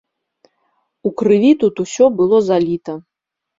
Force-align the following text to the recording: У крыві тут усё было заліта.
У 1.09 1.11
крыві 1.23 1.53
тут 1.65 1.75
усё 1.85 2.05
было 2.17 2.43
заліта. 2.49 2.99